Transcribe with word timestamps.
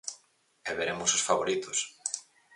E 0.69 0.71
veremos 0.79 1.11
os 1.17 1.25
favoritos. 1.27 1.77